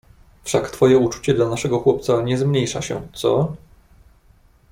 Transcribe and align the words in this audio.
"Wszak 0.43 0.69
twoje 0.71 0.97
uczucie 0.97 1.33
dla 1.33 1.49
naszego 1.49 1.79
chłopca 1.79 2.21
nie 2.21 2.37
zmniejsza 2.37 2.81
się, 2.81 3.07
co?" 3.13 3.53